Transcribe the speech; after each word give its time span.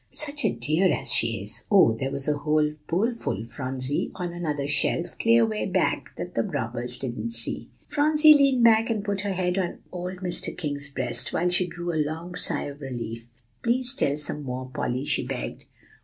"Such 0.09 0.43
a 0.45 0.49
dear 0.51 0.91
as 0.91 1.11
she 1.13 1.43
is! 1.43 1.61
Oh, 1.69 1.93
there 1.93 2.09
was 2.09 2.27
a 2.27 2.39
whole 2.39 2.71
bowl 2.87 3.11
full, 3.13 3.45
Phronsie, 3.45 4.11
on 4.15 4.33
another 4.33 4.65
shelf, 4.67 5.15
clear 5.19 5.45
way 5.45 5.67
back, 5.67 6.15
that 6.17 6.33
the 6.33 6.41
robbers 6.41 6.97
didn't 6.97 7.33
see!" 7.33 7.69
Phronsie 7.85 8.33
leaned 8.33 8.63
back 8.63 8.89
and 8.89 9.05
put 9.05 9.21
her 9.21 9.33
head 9.33 9.59
on 9.59 9.77
old 9.91 10.21
Mr. 10.21 10.57
King's 10.57 10.89
breast, 10.89 11.33
while 11.33 11.49
she 11.51 11.67
drew 11.67 11.93
a 11.93 12.01
long 12.03 12.33
sigh 12.33 12.63
of 12.63 12.81
relief. 12.81 13.43
"Please 13.61 13.93
tell 13.93 14.17
some 14.17 14.41
more, 14.41 14.71
Polly," 14.73 15.05
she 15.05 15.23
begged. 15.23 15.65